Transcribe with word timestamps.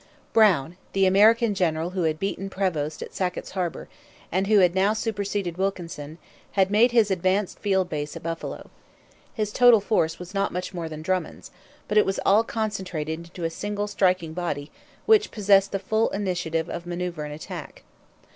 Brown, 0.33 0.77
the 0.93 1.05
American 1.05 1.53
general 1.53 1.91
who 1.91 2.01
had 2.05 2.17
beaten 2.19 2.49
Prevost 2.49 3.03
at 3.03 3.13
Sackett's 3.13 3.51
Harbour 3.51 3.87
and 4.31 4.47
who 4.47 4.57
had 4.57 4.73
now 4.73 4.93
superseded 4.93 5.57
Wilkinson, 5.59 6.17
had 6.53 6.71
made 6.71 6.91
his 6.91 7.11
advanced 7.11 7.59
field 7.59 7.87
base 7.87 8.15
at 8.15 8.23
Buffalo. 8.23 8.71
His 9.35 9.51
total 9.51 9.79
force 9.79 10.17
was 10.17 10.33
not 10.33 10.51
much 10.51 10.73
more 10.73 10.89
than 10.89 11.03
Drummond's. 11.03 11.51
But 11.87 11.99
it 11.99 12.05
was 12.07 12.19
all 12.25 12.43
concentrated 12.43 13.19
into 13.19 13.43
a 13.43 13.51
single 13.51 13.85
striking 13.85 14.33
body 14.33 14.71
which 15.05 15.29
possessed 15.29 15.71
the 15.71 15.77
full 15.77 16.09
initiative 16.09 16.67
of 16.67 16.87
manoeuvre 16.87 17.23
and 17.23 17.31
attack. 17.35 17.83